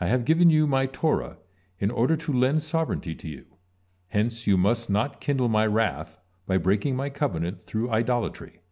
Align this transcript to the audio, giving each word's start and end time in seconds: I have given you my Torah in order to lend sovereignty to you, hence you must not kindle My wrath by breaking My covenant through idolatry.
I 0.00 0.06
have 0.06 0.24
given 0.24 0.48
you 0.48 0.66
my 0.66 0.86
Torah 0.86 1.36
in 1.78 1.90
order 1.90 2.16
to 2.16 2.32
lend 2.32 2.62
sovereignty 2.62 3.14
to 3.16 3.28
you, 3.28 3.44
hence 4.08 4.46
you 4.46 4.56
must 4.56 4.88
not 4.88 5.20
kindle 5.20 5.50
My 5.50 5.66
wrath 5.66 6.18
by 6.46 6.56
breaking 6.56 6.96
My 6.96 7.10
covenant 7.10 7.60
through 7.60 7.90
idolatry. 7.90 8.62